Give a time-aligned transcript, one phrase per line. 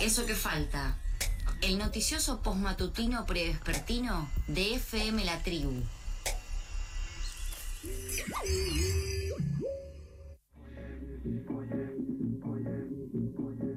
[0.00, 0.96] Eso que falta.
[1.60, 5.82] El noticioso postmatutino prevespertino de FM La Tribu.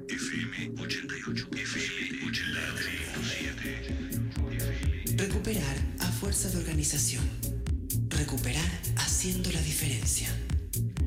[0.08, 5.16] FM 88, FM 87.
[5.16, 7.22] Recuperar a fuerza de organización.
[8.08, 10.28] Recuperar haciendo la diferencia.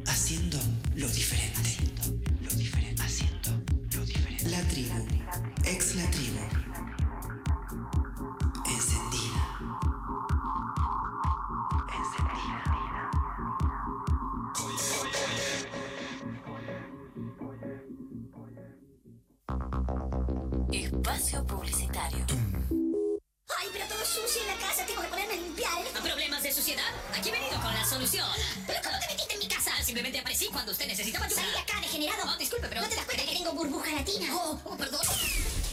[0.08, 0.58] Haciendo
[0.96, 1.91] lo diferente.
[29.92, 31.42] Simplemente aparecí cuando usted necesitaba ayuda.
[31.42, 32.24] Salí de acá, degenerado.
[32.34, 32.80] Oh, disculpe, pero...
[32.80, 34.34] ¿No te das cuenta que tengo burbuja latina?
[34.38, 35.02] Oh, oh, perdón.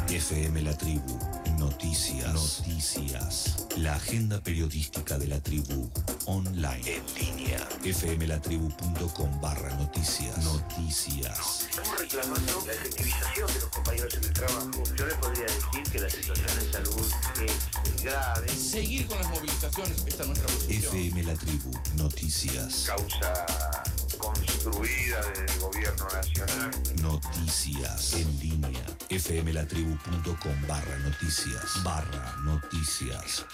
[0.09, 1.42] FM La Tribu.
[1.63, 2.33] Noticias.
[2.67, 3.67] Noticias.
[3.77, 5.89] La agenda periodística de la tribu.
[6.27, 6.83] Online.
[6.85, 7.59] En línea.
[7.85, 10.37] fmlatribu.com barra noticias.
[10.39, 11.69] Noticias.
[11.71, 14.83] Estamos reclamando la efectivización de los compañeros en el trabajo.
[14.99, 17.07] Yo le podría decir que la situación de salud
[17.47, 18.49] es grave.
[18.49, 20.97] Seguir con las movilizaciones, esta es nuestra posición.
[20.97, 21.71] FM La Tribu.
[21.95, 22.87] Noticias.
[22.89, 23.83] Causa
[24.23, 26.71] construida del gobierno nacional.
[27.03, 28.15] Noticias.
[28.15, 28.85] En línea.
[29.11, 31.83] fmlatribu.com barra noticias.
[31.83, 33.45] Barra noticias.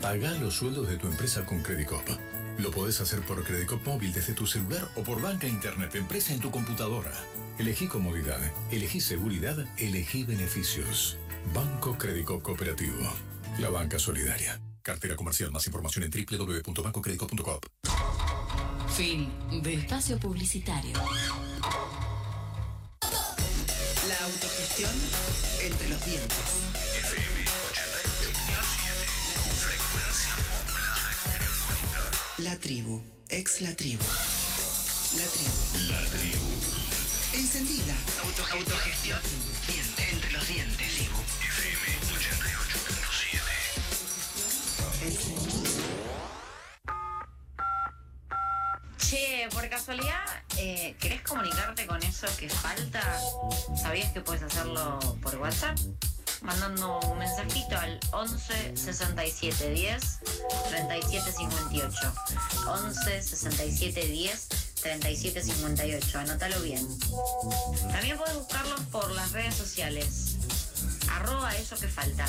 [0.00, 2.08] Paga los sueldos de tu empresa con Credicop.
[2.58, 6.40] Lo podés hacer por Credicop móvil desde tu celular o por banca internet empresa en
[6.40, 7.12] tu computadora.
[7.58, 8.40] Elegí comodidad,
[8.70, 11.18] elegí seguridad, elegí beneficios.
[11.52, 13.12] Banco Credicop Cooperativo.
[13.58, 14.60] La banca solidaria.
[14.82, 15.50] Cartera comercial.
[15.50, 17.60] Más información en www.bancocredicop.com.
[18.96, 19.28] Fin
[19.62, 20.92] de espacio publicitario.
[24.08, 24.90] La autogestión
[25.62, 26.36] entre los dientes.
[26.98, 27.46] FM 88.7.
[29.66, 30.34] Frecuencia
[32.38, 33.02] La tribu.
[33.28, 34.04] Ex la tribu.
[35.16, 35.52] La tribu.
[35.90, 36.46] La tribu.
[37.34, 37.94] Encendida.
[38.52, 39.18] Autogestión.
[40.12, 41.16] Entre los dientes, Dibu.
[41.40, 45.06] FM 88.7.
[45.06, 45.70] Encendida.
[48.98, 50.22] Che, por casualidad,
[50.58, 53.02] eh, ¿querés comunicarte con eso que falta?
[53.76, 55.76] ¿Sabías que puedes hacerlo por WhatsApp?
[56.40, 60.18] Mandando un mensajito al 11 67 10
[60.68, 62.14] 37 58.
[62.68, 64.48] 11 67 10
[64.82, 66.18] 37 58.
[66.20, 66.86] Anótalo bien.
[67.90, 70.36] También puedes buscarlos por las redes sociales.
[71.10, 72.24] Arroba eso que falta.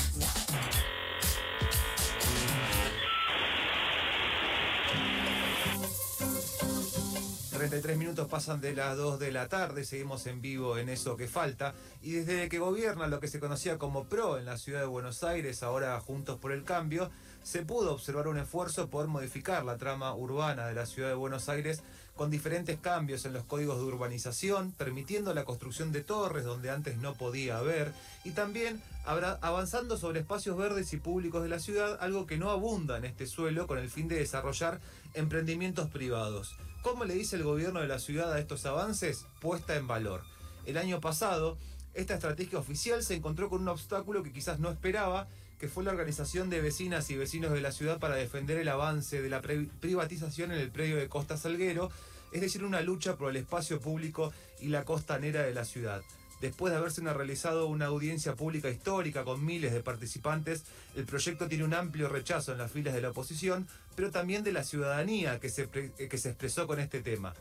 [7.64, 11.26] 33 minutos pasan de las 2 de la tarde, seguimos en vivo en eso que
[11.26, 11.72] falta.
[12.02, 15.24] Y desde que gobierna lo que se conocía como PRO en la ciudad de Buenos
[15.24, 17.10] Aires, ahora Juntos por el Cambio,
[17.42, 21.48] se pudo observar un esfuerzo por modificar la trama urbana de la ciudad de Buenos
[21.48, 21.82] Aires
[22.14, 26.98] con diferentes cambios en los códigos de urbanización, permitiendo la construcción de torres donde antes
[26.98, 27.94] no podía haber,
[28.24, 32.98] y también avanzando sobre espacios verdes y públicos de la ciudad, algo que no abunda
[32.98, 34.80] en este suelo con el fin de desarrollar
[35.14, 36.56] emprendimientos privados.
[36.84, 39.24] ¿Cómo le dice el gobierno de la ciudad a estos avances?
[39.40, 40.22] Puesta en valor.
[40.66, 41.56] El año pasado,
[41.94, 45.26] esta estrategia oficial se encontró con un obstáculo que quizás no esperaba,
[45.58, 49.22] que fue la organización de vecinas y vecinos de la ciudad para defender el avance
[49.22, 51.90] de la privatización en el predio de Costa Salguero,
[52.32, 56.02] es decir, una lucha por el espacio público y la costanera de la ciudad.
[56.44, 60.64] Después de haberse realizado una audiencia pública histórica con miles de participantes,
[60.94, 64.52] el proyecto tiene un amplio rechazo en las filas de la oposición, pero también de
[64.52, 67.32] la ciudadanía que se, que se expresó con este tema.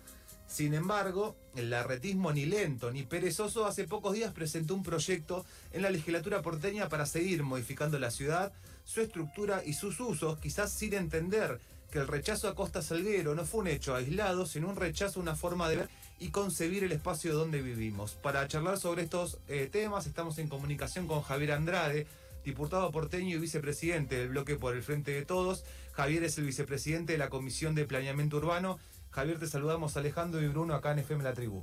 [0.48, 5.82] Sin embargo, el arretismo ni lento ni perezoso hace pocos días presentó un proyecto en
[5.82, 8.54] la legislatura porteña para seguir modificando la ciudad,
[8.86, 11.60] su estructura y sus usos, quizás sin entender
[11.92, 15.24] que el rechazo a Costa Salguero no fue un hecho aislado, sino un rechazo a
[15.24, 15.90] una forma de
[16.24, 18.14] y concebir el espacio donde vivimos.
[18.14, 22.08] Para charlar sobre estos eh, temas estamos en comunicación con Javier Andrade,
[22.46, 25.66] diputado porteño y vicepresidente del bloque por el Frente de Todos.
[25.92, 28.80] Javier es el vicepresidente de la Comisión de Planeamiento Urbano
[29.14, 31.62] Javier, te saludamos Alejandro y Bruno acá en FM La Tribu.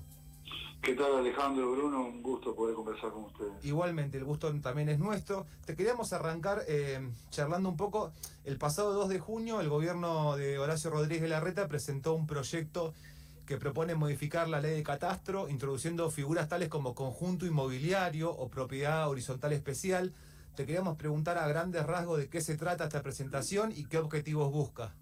[0.82, 2.04] ¿Qué tal Alejandro, Bruno?
[2.04, 3.52] Un gusto poder conversar con ustedes.
[3.64, 5.46] Igualmente, el gusto también es nuestro.
[5.66, 8.12] Te queríamos arrancar eh, charlando un poco.
[8.44, 12.94] El pasado 2 de junio el gobierno de Horacio Rodríguez Larreta presentó un proyecto
[13.50, 19.10] que propone modificar la ley de catastro, introduciendo figuras tales como conjunto inmobiliario o propiedad
[19.10, 20.14] horizontal especial.
[20.54, 24.52] Te queríamos preguntar a grandes rasgos de qué se trata esta presentación y qué objetivos
[24.52, 24.94] busca.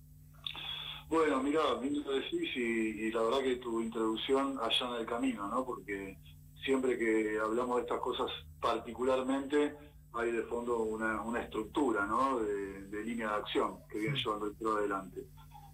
[1.11, 5.67] Bueno, mira, bien lo decís y, la verdad que tu introducción allana el camino, ¿no?
[5.67, 6.17] Porque
[6.65, 8.31] siempre que hablamos de estas cosas
[8.63, 9.77] particularmente,
[10.15, 12.41] hay de fondo una, estructura, ¿no?
[12.41, 15.27] De, línea de acción que viene llevando el pro adelante.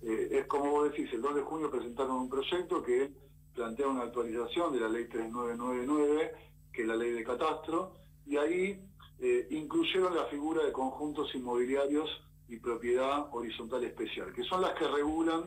[0.04, 3.10] Eh, es como vos decís, el 2 de junio presentaron un proyecto que
[3.54, 6.32] plantea una actualización de la ley 3999,
[6.72, 7.94] que es la ley de catastro,
[8.26, 8.80] y ahí
[9.20, 12.10] eh, incluyeron la figura de conjuntos inmobiliarios
[12.48, 15.44] y propiedad horizontal especial, que son las que regulan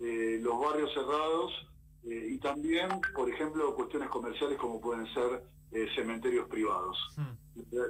[0.00, 1.52] eh, los barrios cerrados
[2.04, 5.42] eh, y también, por ejemplo, cuestiones comerciales como pueden ser
[5.94, 6.96] cementerios privados.
[7.16, 7.36] Hmm.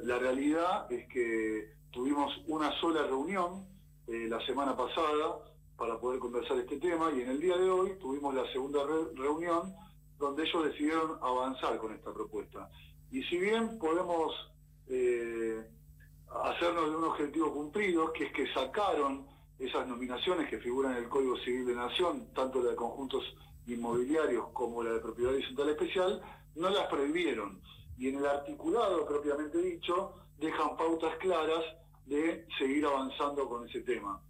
[0.02, 3.64] La, realidad es que tuvimos una sola reunión
[4.08, 5.38] la semana pasada
[5.78, 8.80] para poder conversar este tema y en el día de hoy tuvimos la segunda
[9.14, 9.72] reunión
[10.18, 12.68] donde ellos decidieron avanzar con esta propuesta.
[13.12, 14.34] Y si bien podemos
[16.42, 19.26] hacernos de un objetivo cumplido, que es que sacaron
[19.58, 23.22] esas nominaciones que figuran en el Código Civil de Nación, tanto la de conjuntos
[23.66, 26.22] inmobiliarios como la de propiedad horizontal especial,
[26.56, 27.60] no las prohibieron.
[27.96, 31.64] Y en el articulado propiamente dicho, dejan pautas claras
[32.06, 34.20] de seguir avanzando con ese tema.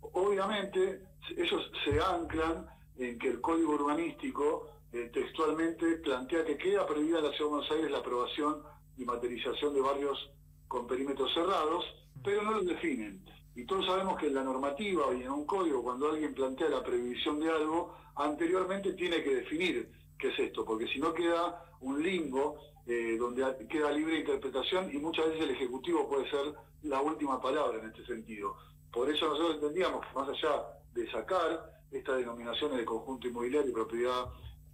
[0.00, 1.02] Obviamente,
[1.36, 2.66] ellos se anclan
[2.98, 7.70] en que el Código Urbanístico eh, textualmente plantea que queda prohibida la Ciudad de Buenos
[7.70, 8.62] Aires la aprobación
[8.96, 10.30] y materialización de barrios
[10.68, 11.84] con perímetros cerrados,
[12.24, 13.22] pero no los definen.
[13.54, 16.82] Y todos sabemos que en la normativa y en un código, cuando alguien plantea la
[16.82, 22.02] previsión de algo, anteriormente tiene que definir qué es esto, porque si no queda un
[22.02, 22.56] limbo
[22.86, 27.78] eh, donde queda libre interpretación y muchas veces el Ejecutivo puede ser la última palabra
[27.80, 28.56] en este sentido.
[28.92, 33.74] Por eso nosotros entendíamos que más allá de sacar estas denominaciones de conjunto inmobiliario y
[33.74, 34.26] propiedad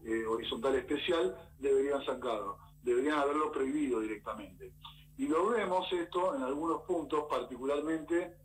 [0.05, 4.73] eh, horizontal especial, deberían sacarlo, deberían haberlo prohibido directamente.
[5.17, 8.37] Y lo vemos esto en algunos puntos, particularmente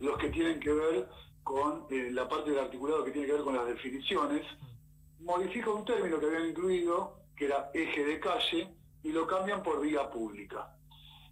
[0.00, 1.08] los que tienen que ver
[1.42, 4.44] con eh, la parte del articulado que tiene que ver con las definiciones.
[5.20, 9.80] Modifica un término que habían incluido, que era eje de calle, y lo cambian por
[9.80, 10.75] vía pública.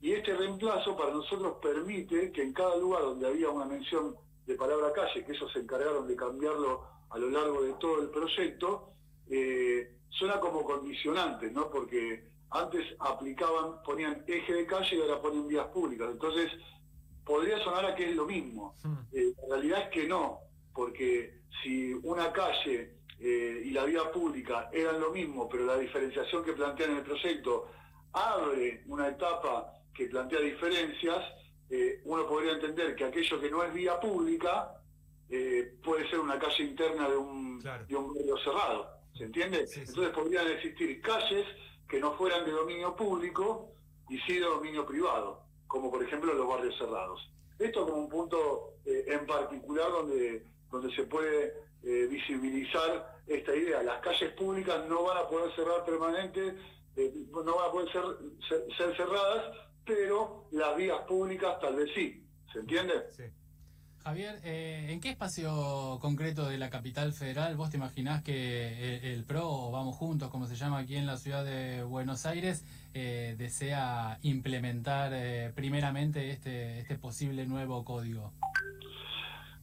[0.05, 4.15] Y este reemplazo para nosotros permite que en cada lugar donde había una mención
[4.45, 8.11] de palabra calle, que ellos se encargaron de cambiarlo a lo largo de todo el
[8.11, 8.91] proyecto,
[9.31, 11.71] eh, suena como condicionante, ¿no?
[11.71, 16.11] Porque antes aplicaban, ponían eje de calle y ahora ponen vías públicas.
[16.11, 16.53] Entonces,
[17.25, 18.75] podría sonar a que es lo mismo.
[18.83, 19.07] Hmm.
[19.11, 20.41] Eh, la realidad es que no,
[20.75, 26.45] porque si una calle eh, y la vía pública eran lo mismo, pero la diferenciación
[26.45, 27.69] que plantean en el proyecto
[28.13, 31.25] abre una etapa que plantea diferencias,
[31.71, 34.71] eh, uno podría entender que aquello que no es vía pública
[35.83, 38.89] puede ser una calle interna de un, de un barrio cerrado.
[39.17, 39.67] ¿Se entiende?
[39.75, 41.45] Entonces podrían existir calles
[41.89, 43.73] que no fueran de dominio público
[44.09, 47.21] y sí de dominio privado, como por ejemplo los barrios cerrados.
[47.59, 53.83] Esto como un punto eh, en particular donde, donde se puede eh, visibilizar esta idea.
[53.83, 56.57] Las calles públicas no van a poder cerrar permanente,
[56.97, 58.05] eh, no van a poder ser,
[58.77, 62.25] ser, cerradas, pero las vías públicas tal vez sí.
[62.53, 62.95] ¿Se entiende?
[63.17, 63.25] Sí.
[64.05, 69.25] Javier, eh, ¿en qué espacio concreto de la capital federal vos te imaginás que el,
[69.25, 73.35] PRO, o Vamos Juntos, como se llama aquí en la ciudad de Buenos Aires, eh,
[73.39, 78.31] desea implementar eh, primeramente este, este posible nuevo código?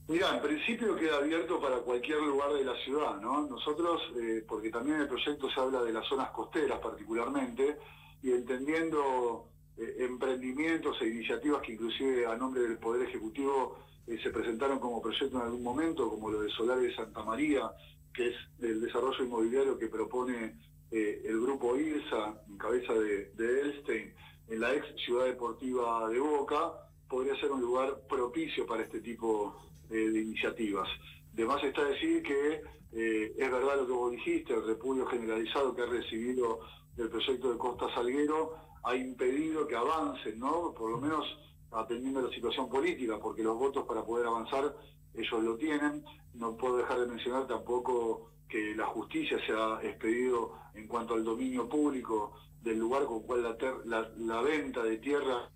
[0.07, 3.47] Mira, en principio queda abierto para cualquier lugar de la ciudad, ¿no?
[3.47, 4.01] Nosotros,
[4.47, 7.77] porque también en el proyecto se habla de las zonas costeras particularmente,
[8.23, 9.51] y entendiendo
[10.00, 15.38] emprendimientos e iniciativas que inclusive a nombre del Poder Ejecutivo eh, se presentaron como proyecto
[15.38, 17.71] en algún momento, como lo de Solar de Santa María,
[18.13, 20.55] que es el desarrollo inmobiliario que propone
[20.91, 24.13] eh, el grupo IRSA, en cabeza de, de Elstein,
[24.50, 26.73] en la ex ciudad deportiva de Boca,
[27.09, 29.55] podría ser un lugar propicio para este tipo
[29.89, 30.88] eh, de iniciativas.
[31.33, 32.61] De más está decir que
[32.93, 36.60] eh, es verdad lo que vos dijiste, el repudio generalizado que ha recibido
[36.98, 40.74] el proyecto de Costa Salguero ha impedido que avancen, ¿no?
[40.74, 41.25] Por lo menos
[41.71, 44.75] atendiendo la situación política, porque los votos para poder avanzar
[45.13, 46.03] ellos lo tienen.
[46.33, 51.24] No puedo dejar de mencionar tampoco que la justicia se ha expedido en cuanto al
[51.24, 55.50] dominio público del lugar con cual la, la venta de tierra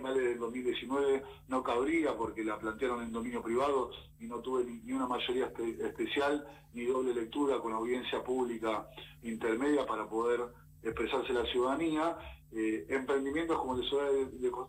[0.00, 4.92] finales del 2019 no cabría porque la plantearon en dominio privado y no tuve ni,
[4.92, 8.88] una mayoría espe- especial ni doble lectura con audiencia pública
[9.22, 10.40] intermedia para poder
[10.82, 12.16] expresarse la ciudadanía.
[12.52, 14.10] Eh, emprendimientos como el de Ciudad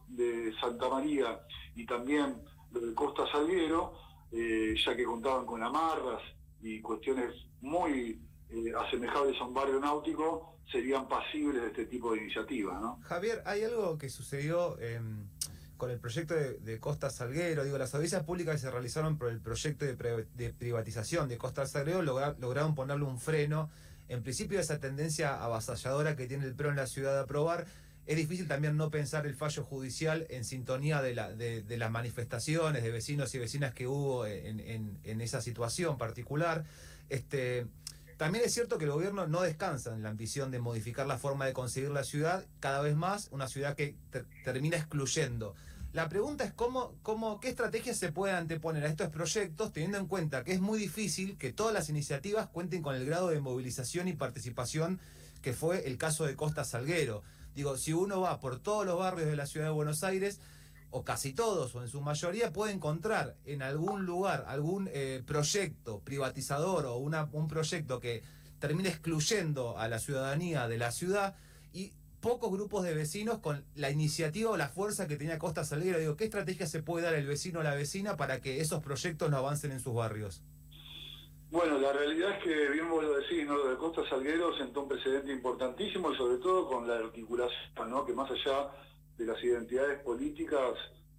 [0.10, 1.40] de, Santa María
[1.76, 3.94] y también lo de Costa Salguero,
[4.32, 6.22] eh, ya que contaban con amarras
[6.62, 12.22] y cuestiones muy eh, asemejables a un barrio náutico, serían pasibles de este tipo de
[12.22, 13.00] iniciativas, ¿no?
[13.04, 15.26] Javier, hay algo que sucedió em,
[15.78, 17.64] con el proyecto de, Costa Salguero.
[17.64, 22.02] Digo, las audiencias públicas que se realizaron por el proyecto de, privatización de Costa Salguero
[22.02, 23.70] logra- lograron ponerle un freno.
[24.08, 27.66] En principio, esa tendencia avasalladora que tiene el PRO en la ciudad de aprobar.
[28.08, 31.92] Es difícil también no pensar el fallo judicial en sintonía de, la, de, de las
[31.92, 36.66] manifestaciones de vecinos y vecinas que hubo en, en- en esa situación particular.
[37.10, 37.68] Este,
[38.22, 41.48] también es cierto que el gobierno no descansa en la ambición de modificar la forma
[41.48, 45.56] de concebir la ciudad, cada vez más una ciudad que ter- termina excluyendo.
[45.92, 50.06] La pregunta es cómo, cómo, qué estrategias se pueden anteponer a estos proyectos, teniendo en
[50.06, 54.08] cuenta que es muy difícil que todas las iniciativas cuenten con el grado de movilización
[54.08, 55.00] y participación
[55.42, 57.24] que fue el caso de Costa Salguero.
[57.56, 60.40] Digo, si uno va por todos los barrios de la ciudad de Buenos Aires,
[60.92, 66.02] o casi todos, o en su mayoría, puede encontrar en algún lugar algún eh, proyecto
[66.02, 68.24] privatizador o una- un proyecto que
[68.60, 71.36] termine excluyendo a la ciudadanía de la ciudad
[71.74, 75.98] y pocos grupos de vecinos con la iniciativa o la fuerza que tenía Costa Salguero.
[75.98, 79.32] Digo, ¿qué estrategia se puede dar el vecino o la vecina para que esos proyectos
[79.32, 80.44] no avancen en sus barrios?
[81.50, 83.58] Bueno, la realidad es que, bien vos lo decís, ¿no?
[83.58, 88.06] lo de Costa Salguero sentó un precedente importantísimo y sobre todo con la articulación, ¿no?
[88.06, 88.70] que más allá
[89.18, 90.74] de las identidades políticas,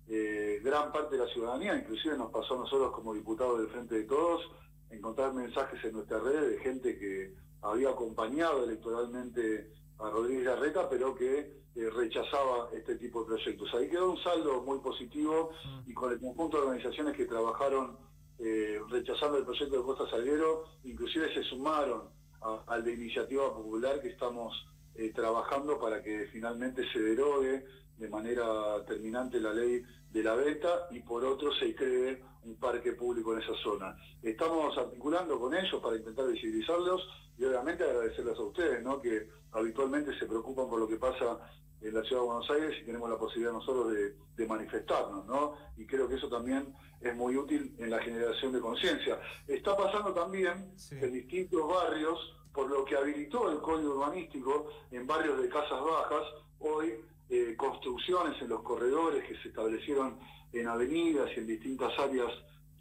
[0.09, 3.95] eh, gran parte de la ciudadanía, inclusive nos pasó a nosotros como diputados del Frente
[3.97, 4.43] de Todos,
[4.91, 11.15] encontrar mensajes en nuestra red de gente que había acompañado electoralmente a Rodríguez Larreta, pero
[11.15, 13.73] que eh, rechazaba este tipo de proyectos.
[13.75, 15.51] Ahí quedó un saldo muy positivo
[15.87, 17.97] y con el conjunto de organizaciones que trabajaron
[18.39, 22.11] eh, rechazando el proyecto de Costa Salguero, inclusive se sumaron
[22.43, 24.53] a- al de Iniciativa Popular que estamos
[24.95, 27.65] eh, trabajando para que finalmente se derogue
[27.97, 32.93] de manera terminante la ley de la venta y por otro se cree un parque
[32.93, 33.97] público en esa zona.
[34.23, 37.07] Estamos articulando con ellos para intentar visibilizarlos
[37.39, 39.01] y obviamente agradecerles a ustedes, ¿no?
[39.01, 41.39] que habitualmente se preocupan por lo que pasa
[41.81, 45.55] en la ciudad de Buenos Aires y tenemos la posibilidad nosotros de, de manifestarnos, ¿no?
[45.77, 49.21] Y creo que eso también es muy útil en la generación de conciencia.
[49.49, 55.41] Está pasando también en distintos barrios, por lo que habilitó el código urbanístico en barrios
[55.41, 56.23] de casas bajas,
[56.61, 56.95] hoy
[57.31, 60.19] eh, construcciones en los corredores que se establecieron
[60.53, 62.31] en avenidas y en distintas áreas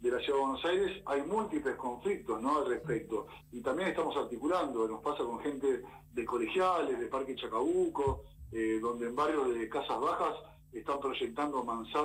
[0.00, 2.58] de la ciudad de Buenos Aires, hay múltiples conflictos ¿no?
[2.58, 3.28] al respecto.
[3.52, 9.06] Y también estamos articulando, nos pasa con gente de colegiales, de Parque Chacabuco, eh, donde
[9.06, 10.34] en barrios de casas bajas
[10.72, 11.64] están proyectando,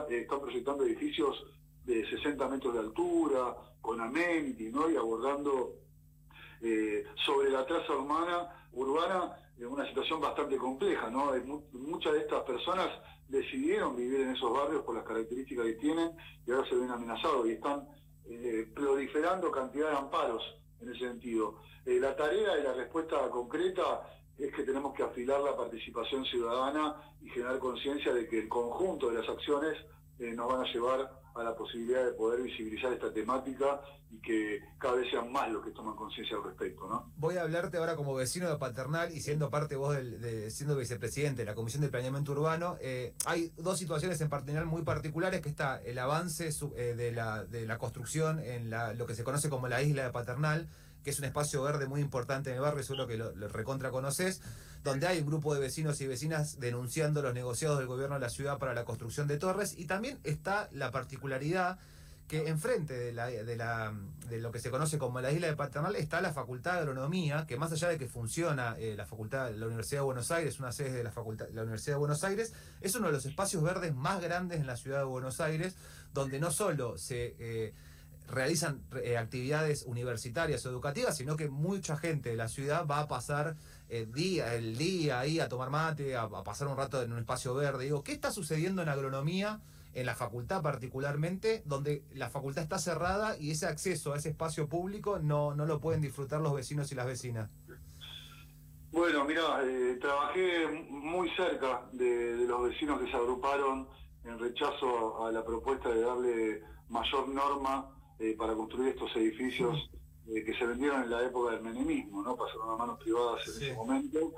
[0.09, 1.43] eh, están proyectando edificios
[1.85, 4.89] de 60 metros de altura, con amenity, ¿no?
[4.89, 5.73] y abordando
[6.61, 11.09] eh, sobre la traza urbana, urbana una situación bastante compleja.
[11.09, 11.31] ¿no?
[11.73, 12.89] Muchas de estas personas
[13.27, 16.11] decidieron vivir en esos barrios por las características que tienen
[16.45, 17.87] y ahora se ven amenazados y están
[18.25, 20.43] eh, proliferando cantidad de amparos
[20.81, 21.59] en ese sentido.
[21.85, 26.95] Eh, la tarea y la respuesta concreta es que tenemos que afilar la participación ciudadana
[27.21, 29.75] y generar conciencia de que el conjunto de las acciones
[30.19, 34.95] nos van a llevar a la posibilidad de poder visibilizar esta temática y que cada
[34.95, 37.11] vez sean más los que toman conciencia al respecto, ¿no?
[37.17, 40.75] Voy a hablarte ahora como vecino de Paternal y siendo parte vos del, de, siendo
[40.77, 42.77] vicepresidente de la Comisión de Planeamiento Urbano.
[42.79, 47.43] eh, hay dos situaciones en Paternal muy particulares que está el avance eh, de, la,
[47.43, 50.69] de la construcción en la, lo que se conoce como la isla de Paternal,
[51.03, 53.91] que es un espacio verde muy importante en el barrio, seguro que lo, lo recontra
[53.91, 54.41] conoces,
[54.83, 58.29] donde hay un grupo de vecinos y vecinas denunciando los negociados del gobierno de la
[58.29, 59.75] ciudad para la construcción de torres.
[59.77, 61.79] Y también está la particularidad
[62.27, 63.93] que enfrente de, la, de, la,
[64.29, 67.45] de lo que se conoce como la isla de Paternal está la Facultad de Agronomía,
[67.47, 70.73] que más allá de que funciona eh, la Facultad la Universidad de Buenos Aires, una
[70.73, 73.95] sede de la Facultad la Universidad de Buenos Aires, es uno de los espacios verdes
[73.95, 75.75] más grandes en la ciudad de Buenos Aires,
[76.13, 77.73] donde no solo se eh,
[78.27, 83.07] realizan eh, actividades universitarias o educativas, sino que mucha gente de la ciudad va a
[83.07, 83.55] pasar
[83.89, 87.53] el día, el día ahí a tomar mate, a, pasar un rato en un espacio
[87.55, 87.85] verde.
[87.85, 89.61] Digo, ¿qué está sucediendo en agronomía?
[89.93, 94.69] en la facultad particularmente, donde la facultad está cerrada y ese acceso a ese espacio
[94.69, 97.49] público no, no lo pueden disfrutar los vecinos y las vecinas.
[98.91, 103.87] Bueno, mira, eh, trabajé muy cerca de, los vecinos que se agruparon
[104.23, 109.89] en rechazo a la propuesta de darle mayor norma eh, para construir estos edificios
[110.27, 112.35] eh, que se vendieron en la época del menemismo, ¿no?
[112.35, 114.33] Pasaron a manos privadas en ese momento,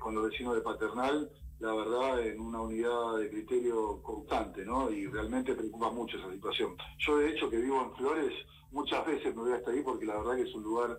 [0.00, 1.30] con los vecinos de Paternal,
[1.60, 4.90] la verdad, en una unidad de criterio constante, ¿no?
[4.90, 6.76] Y realmente preocupa mucho esa situación.
[6.98, 8.32] Yo, de hecho, que vivo en Flores,
[8.72, 10.98] muchas veces me voy hasta ahí porque la verdad que es un lugar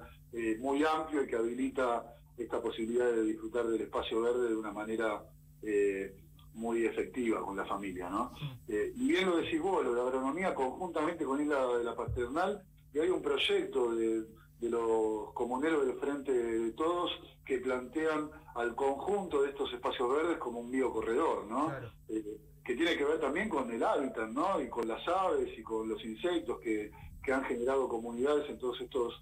[0.59, 5.23] muy amplio y que habilita esta posibilidad de disfrutar del espacio verde de una manera
[5.61, 6.15] eh,
[6.53, 8.33] muy efectiva con la familia, ¿no?
[8.67, 12.63] Eh, y bien lo decís vos, lo de agronomía conjuntamente con Isla de la Paternal,
[12.93, 14.25] y hay un proyecto de,
[14.61, 17.11] los comuneros del Frente de Todos
[17.45, 21.71] que plantean al conjunto de estos espacios verdes como un biocorredor, ¿no?
[22.09, 24.61] Eh, que tiene que ver también con el hábitat, ¿no?
[24.61, 26.91] Y con las aves y con los insectos que,
[27.23, 29.19] que han generado comunidades en todos estos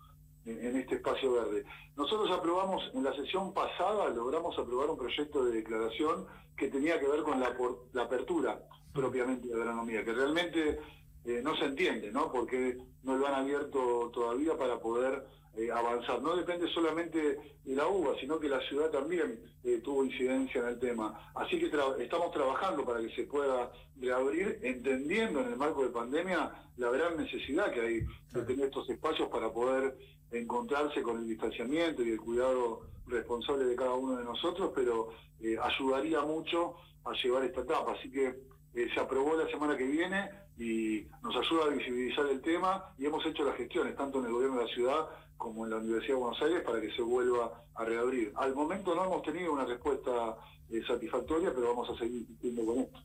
[0.47, 1.65] en este espacio verde.
[1.95, 6.25] Nosotros aprobamos, en la sesión pasada, logramos aprobar un proyecto de declaración
[6.57, 7.55] que tenía que ver con la,
[7.93, 8.59] la apertura
[8.93, 10.79] propiamente de agronomía, que realmente
[11.23, 12.31] eh, no se entiende, ¿no?
[12.31, 15.25] Porque no lo han abierto todavía para poder
[15.57, 16.21] eh, avanzar.
[16.21, 20.67] No depende solamente de la uva, sino que la ciudad también eh, tuvo incidencia en
[20.67, 21.31] el tema.
[21.33, 26.53] Así que estamos trabajando para que se pueda reabrir, entendiendo en el marco de pandemia
[26.77, 27.99] la gran necesidad que hay
[28.33, 29.97] de tener estos espacios para poder
[30.31, 35.09] encontrarse con el distanciamiento y el cuidado responsable de cada uno de nosotros, pero
[35.39, 37.93] eh, ayudaría mucho a llevar esta etapa.
[37.93, 38.27] Así que
[38.75, 43.05] eh, se aprobó la semana que viene y nos ayuda a visibilizar el tema y
[43.05, 46.15] hemos hecho las gestiones, tanto en el gobierno de la ciudad como en la Universidad
[46.15, 48.33] de Buenos Aires, para que se vuelva a reabrir.
[48.35, 50.37] Al momento no hemos tenido una respuesta
[50.69, 52.99] eh, satisfactoria, pero vamos a seguir insistiendo con esto.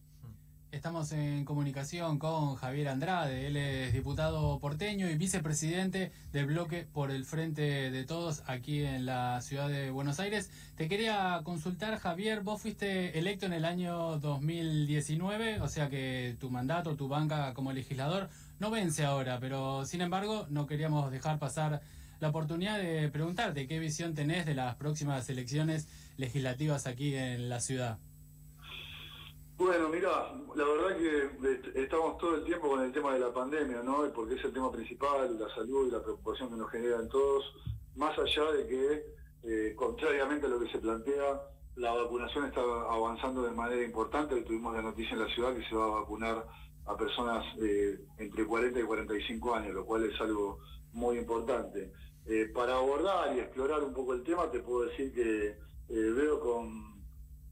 [0.73, 7.11] Estamos en comunicación con Javier Andrade, él es diputado porteño y vicepresidente del bloque por
[7.11, 10.51] el Frente de Todos aquí en la ciudad de Buenos Aires.
[10.75, 16.49] Te quería consultar, Javier, vos fuiste electo en el año 2019, o sea que tu
[16.49, 21.83] mandato, tu banca como legislador no vence ahora, pero sin embargo no queríamos dejar pasar
[22.23, 27.59] la oportunidad de preguntarte qué visión tenés de las próximas elecciones legislativas aquí en la
[27.59, 27.99] ciudad.
[29.59, 33.83] Bueno, mira, la verdad que estamos todo el tiempo con el tema de la pandemia,
[33.83, 34.05] ¿no?
[34.15, 37.45] Porque es el tema principal, la salud y la preocupación que nos generan todos,
[37.97, 39.05] más allá de que,
[39.43, 41.43] eh, contrariamente a lo que se plantea,
[41.75, 44.43] la vacunación está avanzando de manera importante.
[44.43, 46.47] Tuvimos la noticia en la ciudad que se va a vacunar
[46.87, 50.61] a personas eh, entre 40 y 45 años, lo cual es algo
[50.93, 51.91] muy importante.
[52.27, 55.57] Eh, para abordar y explorar un poco el tema, te puedo decir que
[55.89, 56.93] veo con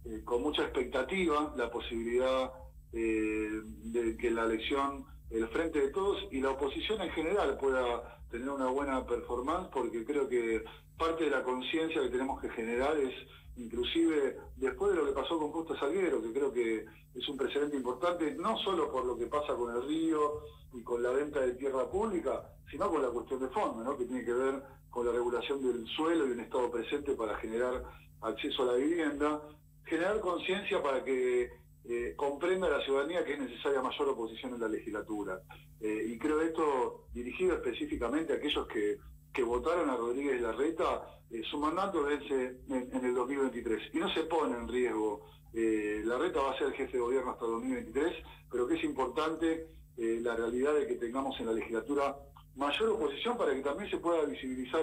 [0.04, 2.52] eh, con mucha expectativa la posibilidad
[2.92, 3.50] eh,
[3.84, 8.48] de que la elección, el frente de todos y la oposición en general pueda tener
[8.48, 10.64] una buena performance, porque creo que
[10.96, 13.12] parte de la conciencia que tenemos que generar es,
[13.60, 17.76] inclusive después de lo que pasó con Justo Salguero, que creo que es un precedente
[17.76, 20.42] importante, no solo por lo que pasa con el río
[20.72, 23.96] y con la venta de tierra pública, sino con la cuestión de fondo, ¿no?
[23.96, 27.84] que tiene que ver con la regulación del suelo y un Estado presente para generar
[28.22, 29.42] acceso a la vivienda,
[29.84, 31.50] generar conciencia para que
[31.84, 35.40] eh, comprenda la ciudadanía que es necesaria mayor oposición en la legislatura.
[35.80, 38.98] Eh, y creo esto dirigido específicamente a aquellos que,
[39.42, 44.24] votaron a Rodríguez Larreta, eh, su mandato vence en, en, el 2023 y no se
[44.24, 45.26] pone en riesgo.
[45.52, 49.66] Larreta va a ser jefe de gobierno hasta el 2023, pero que es importante
[49.96, 52.16] la realidad de que tengamos en la legislatura
[52.56, 54.82] mayor oposición para que también se pueda visibilizar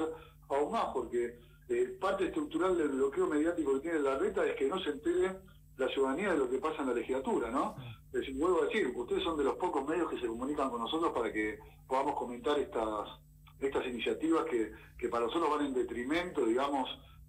[0.50, 4.68] aún más, porque eh, parte estructural del bloqueo mediático que tiene la reta es que
[4.68, 5.38] no se entere
[5.78, 7.76] la ciudadanía de lo que pasa en la legislatura, ¿no?
[8.08, 10.82] Es decir, vuelvo a decir, ustedes son de los pocos medios que se comunican con
[10.82, 13.10] nosotros para que podamos comentar estas
[13.60, 16.88] estas iniciativas que, que para nosotros van en detrimento, digamos,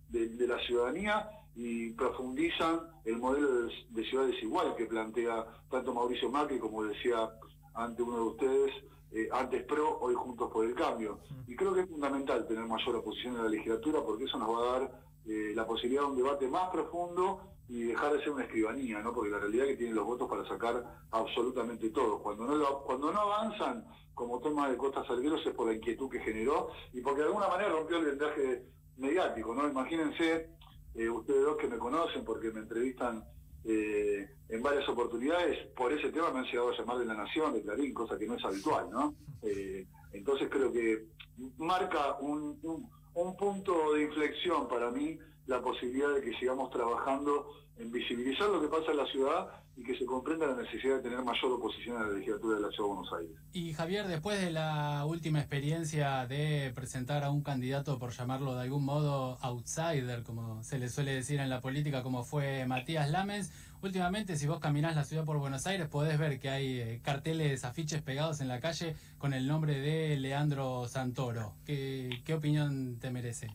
[0.08, 6.30] de, la ciudadanía y profundizan el modelo de, de ciudad desigual que plantea tanto Mauricio
[6.30, 7.30] Macri como decía
[7.74, 8.74] ante uno de ustedes,
[9.12, 11.20] eh, antes PRO, hoy Juntos por el Cambio.
[11.46, 14.58] Y creo que es fundamental tener mayor oposición en la legislatura porque eso nos va
[14.58, 18.44] a dar eh, la posibilidad de un debate más profundo y dejar de ser una
[18.44, 19.12] escribanía, ¿no?
[19.12, 22.22] porque la realidad es que tienen los votos para sacar absolutamente todo.
[22.22, 26.20] Cuando no, cuando no avanzan como tema de Costa Salgueros es por la inquietud que
[26.20, 28.64] generó y porque de alguna manera rompió el vendaje
[28.96, 29.54] mediático.
[29.54, 29.68] ¿no?
[29.68, 30.50] Imagínense,
[30.94, 33.22] eh, ustedes dos que me conocen porque me entrevistan
[33.64, 37.52] eh, en varias oportunidades, por ese tema me han llegado a llamar de la Nación,
[37.52, 39.14] de Clarín, cosa que no es habitual, ¿no?
[39.42, 41.06] Eh, entonces creo que
[41.58, 47.46] marca un, un, un punto de inflexión para mí la posibilidad de que sigamos trabajando
[47.78, 51.02] en visibilizar lo que pasa en la ciudad y que se comprenda la necesidad de
[51.02, 53.36] tener mayor oposición a la legislatura de la Ciudad de Buenos Aires.
[53.52, 58.62] Y Javier, después de la última experiencia de presentar a un candidato, por llamarlo de
[58.62, 63.52] algún modo, outsider, como se le suele decir en la política, como fue Matías Lamens,
[63.80, 67.64] últimamente si vos caminás la ciudad por Buenos Aires podés ver que hay eh, carteles,
[67.64, 71.54] afiches pegados en la calle con el nombre de Leandro Santoro.
[71.64, 73.48] ¿Qué, qué opinión te merece?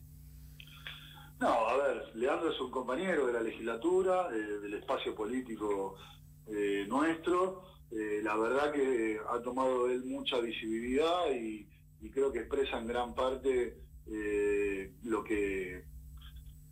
[1.44, 5.94] No, a ver, Leandro es un compañero de la legislatura, eh, del espacio político
[6.46, 7.64] eh, nuestro.
[7.90, 11.68] Eh, la verdad que ha tomado él mucha visibilidad y,
[12.00, 13.76] y creo que expresa en gran parte
[15.02, 15.84] lo que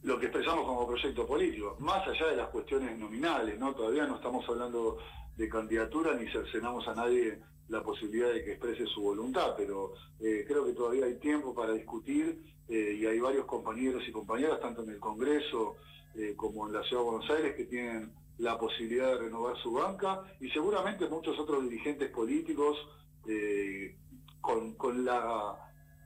[0.04, 3.74] lo que expresamos como proyecto político, más allá de las cuestiones nominales, ¿no?
[3.74, 4.96] Todavía no estamos hablando
[5.36, 10.64] de candidatura ni cercenamos a nadie la posibilidad de que exprese su voluntad, pero creo
[10.64, 14.90] que todavía hay tiempo para discutir eh, y hay varios compañeros y compañeras, tanto en
[14.90, 15.76] el Congreso
[16.14, 19.72] eh, como en la Ciudad de Buenos Aires, que tienen la posibilidad de renovar su
[19.72, 22.78] banca y seguramente muchos otros dirigentes políticos
[23.28, 23.96] eh,
[24.40, 25.54] con, la,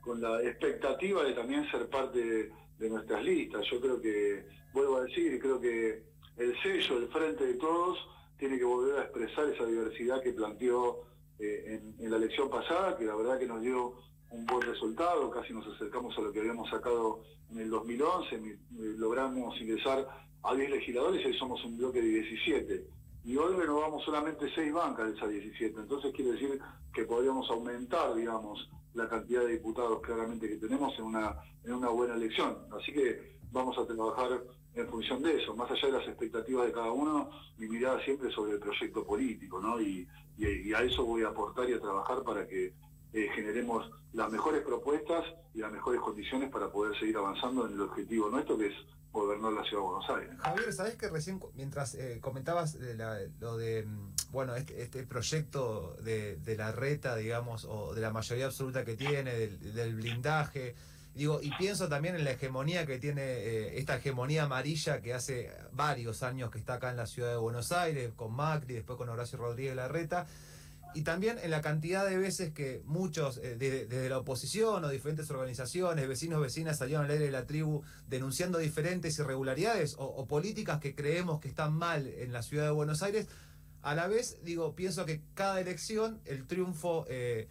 [0.01, 3.65] con la expectativa de también ser parte de, nuestras listas.
[3.71, 6.03] Yo creo que, vuelvo a decir, creo que
[6.35, 7.97] el sello, el frente de todos,
[8.37, 11.05] tiene que volver a expresar esa diversidad que planteó
[11.39, 13.95] en, en la elección pasada, que la verdad que nos dio
[14.29, 17.21] un buen resultado, casi nos acercamos a lo que habíamos sacado
[17.51, 18.57] en el 2011, eh,
[18.97, 20.07] logramos ingresar
[20.43, 22.87] a 10 legisladores y hoy somos un bloque de 17.
[23.23, 25.79] Y hoy renovamos solamente 6 bancas de esas 17.
[25.79, 26.59] Entonces quiere decir
[26.93, 31.89] que podríamos aumentar, digamos, la cantidad de diputados claramente que tenemos en una, en una
[31.89, 32.57] buena elección.
[32.71, 34.43] Así que vamos a trabajar
[34.75, 38.31] en función de eso, más allá de las expectativas de cada uno, mi mirada siempre
[38.31, 39.81] sobre el proyecto político, ¿no?
[39.81, 42.73] Y, y a eso voy a aportar y a trabajar para que
[43.13, 45.23] eh, generemos las mejores propuestas
[45.53, 48.73] y las mejores condiciones para poder seguir avanzando en el objetivo nuestro que es
[49.11, 50.35] gobernar la ciudad de Buenos Aires.
[50.39, 52.77] Javier, ¿sabés que recién mientras eh, comentabas
[53.39, 58.45] lo de mm, bueno este, este proyecto de, la reta, digamos, o de la mayoría
[58.45, 60.75] absoluta que tiene, del, blindaje,
[61.17, 65.51] digo, y pienso también en la hegemonía que tiene eh, esta hegemonía amarilla que hace
[65.73, 69.09] varios años que está acá en la ciudad de Buenos Aires, con Macri, después con
[69.09, 70.27] Horacio Rodríguez Larreta
[70.93, 75.29] y también en la cantidad de veces que muchos, eh, desde, la oposición o diferentes
[75.29, 80.95] organizaciones, vecinos, vecinas, salieron al aire de la tribu denunciando diferentes irregularidades o, políticas que
[80.95, 83.27] creemos que están mal en la ciudad de Buenos Aires.
[83.83, 87.47] A la vez, digo, pienso que cada elección, el triunfo eh,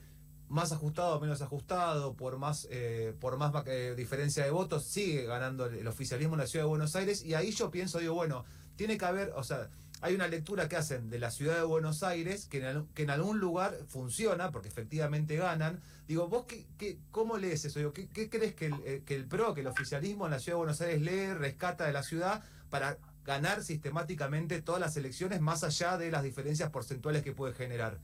[0.49, 3.53] más ajustado o menos ajustado, por más, eh, por más
[3.97, 7.25] diferencia de votos, sigue ganando el oficialismo en la ciudad de Buenos Aires.
[7.25, 8.45] Y ahí yo pienso, digo, bueno,
[8.77, 9.71] tiene que haber, o sea,
[10.03, 13.11] hay una lectura que hacen de la ciudad de Buenos Aires que en, que en
[13.11, 15.81] algún lugar funciona, porque efectivamente ganan.
[16.07, 17.79] Digo, ¿vos qué, qué, cómo lees eso?
[17.79, 20.57] Digo, ¿qué, crees que el, eh, que el PRO, que el oficialismo en la ciudad
[20.57, 25.65] de Buenos Aires lee, rescata de la ciudad para ganar sistemáticamente todas las elecciones más
[25.65, 27.99] allá de las diferencias porcentuales que puede generar?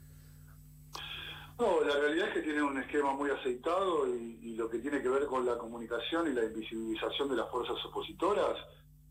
[1.63, 5.01] No, la realidad es que tiene un esquema muy aceitado y, y lo que tiene
[5.01, 8.57] que ver con la comunicación y la invisibilización de las fuerzas opositoras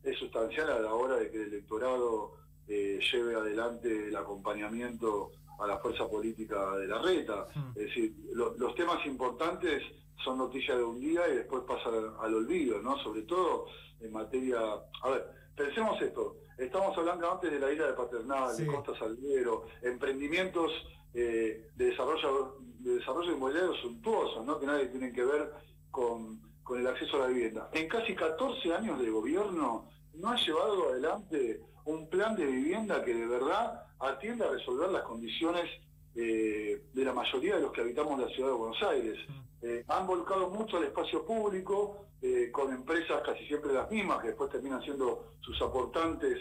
[0.03, 2.33] es sustancial a la hora de que el electorado
[2.67, 7.47] eh, lleve adelante el acompañamiento a la fuerza política de la reta.
[7.73, 9.81] Es decir, los temas importantes
[10.21, 12.97] son noticias de un día y después pasan al, olvido, ¿no?
[13.01, 13.67] Sobre todo
[14.01, 14.59] en materia...
[15.03, 19.67] A ver, pensemos esto, estamos hablando antes de la isla de Paternal, de Costa Salguero,
[19.81, 20.69] emprendimientos
[21.13, 24.59] eh, de desarrollo de desarrollo inmobiliario suntuosos, ¿no?
[24.59, 25.51] que nadie tienen que ver
[25.91, 27.69] con, con el acceso a la vivienda.
[27.73, 33.13] En casi 14 años de gobierno no ha llevado adelante un plan de vivienda que
[33.13, 35.69] de verdad atienda a resolver las condiciones
[36.15, 39.17] eh, de la mayoría de los que habitamos la ciudad de Buenos Aires.
[39.61, 44.27] Eh, han volcado mucho al espacio público, eh, con empresas casi siempre las mismas, que
[44.29, 46.37] después terminan siendo sus aportantes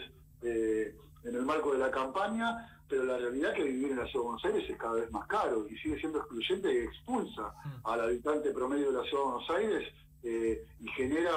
[1.23, 4.23] en el marco de la campaña, pero la realidad es que vivir en la ciudad
[4.23, 7.53] de Buenos Aires es cada vez más caro y sigue siendo excluyente y expulsa
[7.83, 11.31] al habitante promedio de la ciudad de Buenos Aires y genera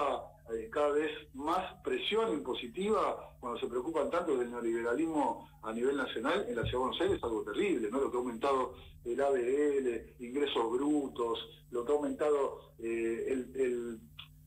[0.52, 6.44] eh, cada vez más presión impositiva cuando se preocupan tanto del neoliberalismo a nivel nacional
[6.46, 8.00] en la ciudad de Buenos Aires es algo terrible, ¿no?
[8.00, 8.74] Lo que ha aumentado
[9.06, 11.38] el ABL, ingresos brutos,
[11.70, 13.96] lo que ha aumentado eh,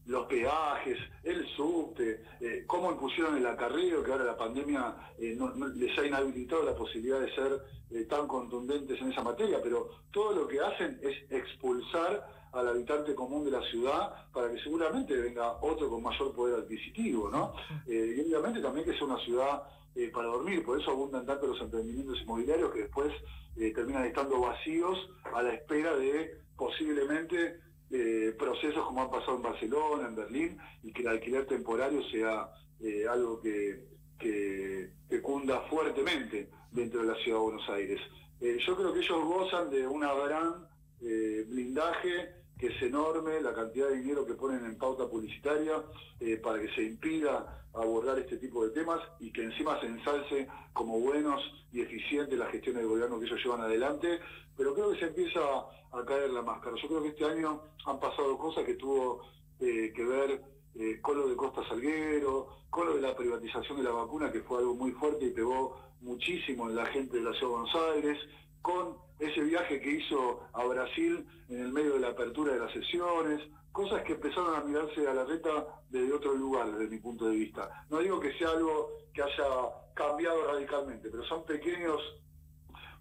[0.08, 6.06] los peajes, el subte, eh, cómo impusieron el acarreo, que ahora la pandemia les ha
[6.06, 11.00] inhabilitado la posibilidad de ser tan contundentes en esa materia, pero todo lo que hacen
[11.02, 16.34] es expulsar al habitante común de la ciudad para que seguramente venga otro con mayor
[16.34, 17.54] poder adquisitivo, ¿no?
[17.88, 19.64] Eh, y obviamente también que sea una ciudad
[19.96, 23.14] eh, para dormir, por eso abundan tanto los emprendimientos inmobiliarios que después
[23.58, 24.98] eh, terminan estando vacíos
[25.34, 30.92] a la espera de posiblemente eh, procesos como han pasado en Barcelona, en Berlín, y
[30.92, 32.50] que el alquiler temporario sea
[32.82, 33.86] eh, algo que,
[34.20, 38.00] que, cunda fuertemente dentro de la ciudad de Buenos Aires.
[38.40, 40.68] Eh, yo creo que ellos gozan de una gran
[41.00, 45.84] blindaje que es enorme, la cantidad de dinero que ponen en pauta publicitaria
[46.20, 50.48] eh, para que se impida abordar este tipo de temas y que encima se ensalce
[50.74, 51.42] como buenos
[51.72, 54.20] y eficientes la gestión del gobierno que ellos llevan adelante,
[54.56, 56.76] pero creo que se empieza a caer la máscara.
[56.82, 59.22] Yo creo que este año han pasado cosas que tuvo
[59.60, 60.42] eh, que ver
[60.76, 64.42] eh, con lo de Costa Salguero, con lo de la privatización de la vacuna, que
[64.42, 67.76] fue algo muy fuerte y pegó muchísimo en la gente de la ciudad de Buenos
[67.94, 68.18] Aires,
[68.62, 72.72] con ese viaje que hizo a Brasil en el medio de la apertura de las
[72.72, 77.28] sesiones, cosas que empezaron a mirarse a la reta desde otro lugar, desde mi punto
[77.28, 77.86] de vista.
[77.90, 79.46] No digo que sea algo que haya
[79.94, 82.02] cambiado radicalmente, pero son pequeños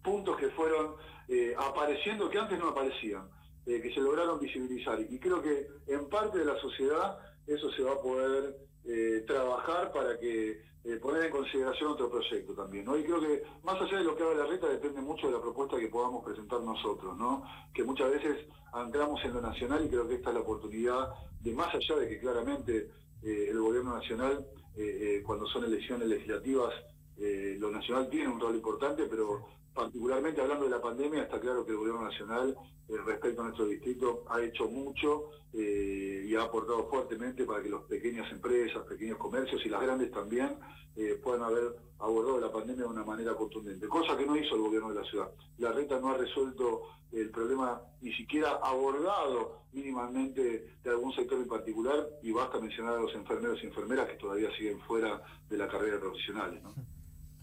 [0.02, 0.94] puntos que fueron
[1.28, 3.28] eh, apareciendo que antes no aparecían,
[3.66, 5.00] eh, que se lograron visibilizar.
[5.00, 8.56] Y creo que en parte de la sociedad eso se va a poder
[8.88, 12.96] eh, trabajar para que eh, poner en consideración otro proyecto también, ¿no?
[12.96, 15.40] Y creo que más allá de lo que haga la reta depende mucho de la
[15.40, 17.42] propuesta que podamos presentar nosotros, ¿no?
[17.74, 21.08] Que muchas veces anclamos en lo nacional y creo que esta es la oportunidad
[21.40, 22.90] de más allá de que claramente
[23.24, 24.46] eh, el gobierno nacional,
[25.24, 26.74] cuando son elecciones legislativas,
[27.16, 29.46] lo nacional tiene un rol importante, pero
[29.76, 32.56] particularmente hablando de la pandemia, está claro que el gobierno nacional,
[32.88, 37.68] eh, respecto a nuestro distrito, ha hecho mucho eh, y ha aportado fuertemente para que
[37.68, 40.56] las pequeñas empresas, pequeños comercios y las grandes también
[40.96, 44.62] eh, puedan haber abordado la pandemia de una manera contundente, cosa que no hizo el
[44.62, 45.30] gobierno de la ciudad.
[45.58, 51.48] La reta no ha resuelto el problema, ni siquiera abordado mínimamente de algún sector en
[51.48, 55.68] particular, y basta mencionar a los enfermeros y enfermeras que todavía siguen fuera de la
[55.68, 56.60] carrera profesional.
[56.62, 56.95] ¿no?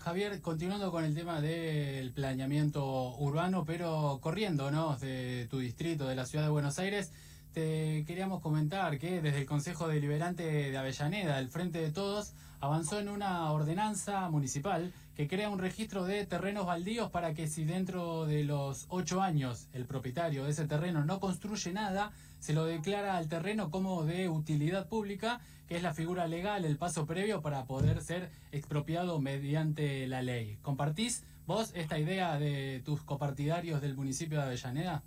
[0.04, 6.26] Javier, continuando con el tema del planeamiento urbano, pero corriéndonos de tu distrito, de la
[6.26, 7.13] ciudad de Buenos Aires,
[7.54, 13.00] te queríamos comentar que desde el Consejo Deliberante de Avellaneda, el Frente de Todos, avanzó
[13.00, 18.26] en una ordenanza municipal que crea un registro de terrenos baldíos para que si dentro
[18.26, 22.12] de los ocho años el propietario de ese terreno no construye nada,
[22.43, 26.77] se lo declara al terreno como de utilidad pública, que es la figura legal, el
[26.77, 30.58] paso previo para poder ser expropiado mediante la ley.
[30.62, 35.03] ¿Compartís vos esta idea de tus copartidarios del municipio de Avellaneda?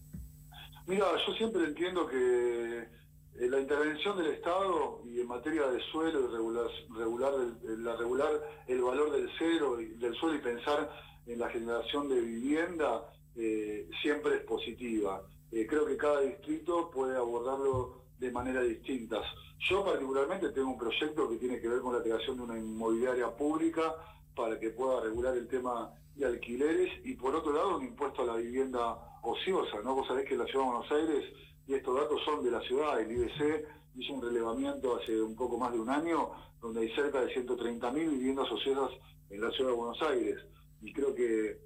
[0.86, 6.20] Mira, yo siempre entiendo que eh, la intervención del Estado y en materia de suelo
[6.20, 6.34] y
[6.96, 7.34] regular,
[7.68, 8.30] el, la regular
[8.66, 10.90] el valor del cero del suelo y pensar
[11.26, 15.20] en la generación de vivienda eh, siempre es positiva.
[15.52, 19.22] Eh, creo que cada distrito puede abordarlo de manera distintas.
[19.58, 23.34] Yo particularmente tengo un proyecto que tiene que ver con la creación de una inmobiliaria
[23.34, 23.94] pública
[24.34, 28.26] para que pueda regular el tema de alquileres y por otro lado un impuesto a
[28.26, 29.94] la vivienda ociosa, ¿no?
[29.94, 31.24] Vos sabés que la ciudad de Buenos Aires,
[31.66, 35.58] y estos datos son de la ciudad, el IBC hizo un relevamiento hace un poco
[35.58, 36.30] más de un año,
[36.60, 38.90] donde hay cerca de 130.000 viviendas ociosas
[39.30, 40.38] en la ciudad de Buenos Aires.
[40.82, 41.58] Y creo que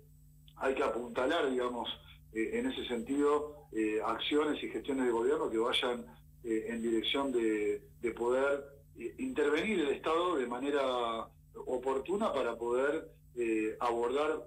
[0.57, 1.89] hay que apuntalar, digamos,
[2.33, 6.05] eh, en ese sentido, eh, acciones y gestiones de gobierno que vayan
[6.43, 8.65] eh, en dirección de, de poder
[8.99, 11.29] eh, intervenir el Estado de manera
[11.67, 13.11] oportuna para poder
[13.79, 14.45] abordar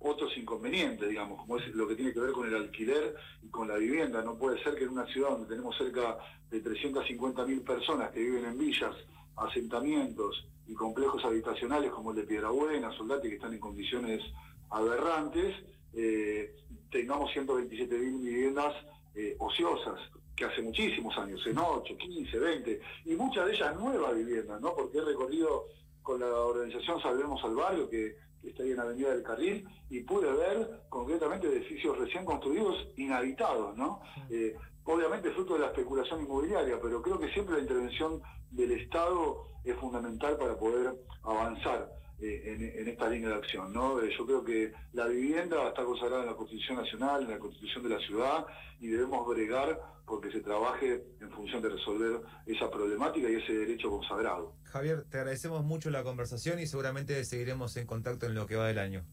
[0.00, 3.66] otros inconvenientes, digamos, como es lo que tiene que ver con el alquiler y con
[3.66, 4.22] la vivienda.
[4.22, 6.18] No puede ser que en una ciudad donde tenemos cerca
[6.50, 8.94] de 350.000 personas que viven en villas,
[9.36, 14.22] asentamientos y complejos habitacionales como el de Piedrabuena, Soldati, que están en condiciones
[14.70, 15.54] aberrantes,
[15.94, 16.54] eh,
[16.90, 18.74] tengamos 127.000 viviendas
[19.14, 19.98] eh, ociosas,
[20.36, 24.74] que hace muchísimos años, en 8, 15, 20, y muchas de ellas nuevas viviendas, ¿no?
[24.74, 25.66] Porque he recorrido
[26.02, 30.00] con la organización Salvemos al Barrio, que, que está ahí en Avenida del Carril, y
[30.00, 34.00] pude ver concretamente edificios recién construidos inhabitados, ¿no?
[34.30, 34.54] Eh,
[34.84, 39.76] obviamente fruto de la especulación inmobiliaria, pero creo que siempre la intervención del Estado es
[39.76, 43.72] fundamental para poder avanzar en, en, esta línea de acción.
[43.72, 44.00] ¿no?
[44.00, 47.82] Eh, yo creo que la vivienda está consagrada en la Constitución Nacional, en la Constitución
[47.84, 48.46] de la ciudad,
[48.80, 53.90] y debemos bregar porque se trabaje en función de resolver esa problemática y ese derecho
[53.90, 54.54] consagrado.
[54.64, 58.66] Javier, te agradecemos mucho la conversación y seguramente seguiremos en contacto en lo que va
[58.66, 59.04] del año.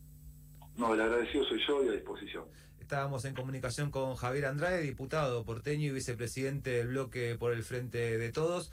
[0.77, 2.45] No, el agradecido soy yo y a disposición.
[2.79, 8.17] Estábamos en comunicación con Javier Andrade, diputado porteño y vicepresidente del bloque por el Frente
[8.17, 8.71] de Todos.